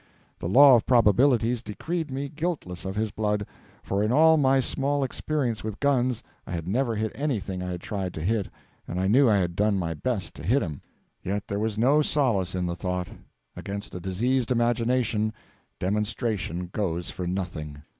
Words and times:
The 0.39 0.49
law 0.49 0.73
of 0.75 0.87
probabilities 0.87 1.61
decreed 1.61 2.09
me 2.09 2.27
guiltless 2.27 2.85
of 2.85 2.95
his 2.95 3.11
blood; 3.11 3.45
for 3.83 4.01
in 4.01 4.11
all 4.11 4.35
my 4.35 4.59
small 4.59 5.03
experience 5.03 5.63
with 5.63 5.79
guns 5.79 6.23
I 6.47 6.53
had 6.53 6.67
never 6.67 6.95
hit 6.95 7.11
anything 7.13 7.61
I 7.61 7.69
had 7.69 7.81
tried 7.81 8.15
to 8.15 8.23
hit, 8.23 8.49
and 8.87 8.99
I 8.99 9.05
knew 9.05 9.29
I 9.29 9.37
had 9.37 9.55
done 9.55 9.77
my 9.77 9.93
best 9.93 10.33
to 10.37 10.43
hit 10.43 10.63
him. 10.63 10.81
Yet 11.21 11.47
there 11.47 11.59
was 11.59 11.77
no 11.77 12.01
solace 12.01 12.55
in 12.55 12.65
the 12.65 12.75
thought. 12.75 13.09
Against 13.55 13.93
a 13.93 13.99
diseased 13.99 14.49
imagination, 14.51 15.33
demonstration 15.79 16.71
goes 16.73 17.11
for 17.11 17.27
nothing. 17.27 17.83